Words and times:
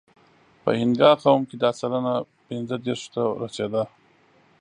په 0.63 0.69
اینګا 0.77 1.11
قوم 1.23 1.41
کې 1.49 1.55
دا 1.63 1.69
سلنه 1.79 2.13
پینځهدېرشو 2.47 3.09
ته 3.13 3.23
رسېده. 3.41 3.83